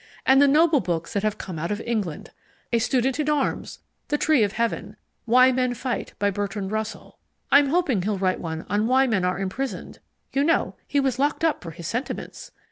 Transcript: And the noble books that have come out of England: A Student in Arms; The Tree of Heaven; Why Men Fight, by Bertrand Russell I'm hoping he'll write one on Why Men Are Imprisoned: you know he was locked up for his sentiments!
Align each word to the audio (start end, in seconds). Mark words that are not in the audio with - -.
And 0.25 0.41
the 0.41 0.47
noble 0.47 0.79
books 0.79 1.13
that 1.13 1.21
have 1.21 1.37
come 1.37 1.59
out 1.59 1.69
of 1.71 1.79
England: 1.81 2.31
A 2.73 2.79
Student 2.79 3.19
in 3.19 3.29
Arms; 3.29 3.77
The 4.07 4.17
Tree 4.17 4.41
of 4.41 4.53
Heaven; 4.53 4.97
Why 5.25 5.51
Men 5.51 5.75
Fight, 5.75 6.15
by 6.17 6.31
Bertrand 6.31 6.71
Russell 6.71 7.19
I'm 7.51 7.67
hoping 7.67 8.01
he'll 8.01 8.17
write 8.17 8.39
one 8.39 8.65
on 8.67 8.87
Why 8.87 9.05
Men 9.05 9.23
Are 9.23 9.37
Imprisoned: 9.37 9.99
you 10.33 10.43
know 10.43 10.75
he 10.87 10.99
was 10.99 11.19
locked 11.19 11.43
up 11.45 11.61
for 11.61 11.69
his 11.69 11.85
sentiments! 11.85 12.49